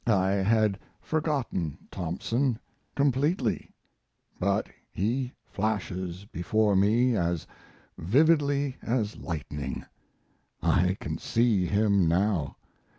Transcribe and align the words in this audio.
I 0.07 0.31
had 0.31 0.79
forgotten 0.99 1.77
Thompson 1.91 2.57
completely, 2.95 3.69
but 4.39 4.67
he 4.91 5.31
flashes 5.45 6.25
before 6.25 6.75
me 6.75 7.15
as 7.15 7.45
vividly 7.99 8.77
as 8.81 9.17
lightning. 9.17 9.85
I 10.59 10.97
can 10.99 11.19
see 11.19 11.67
him 11.67 12.07
now. 12.07 12.55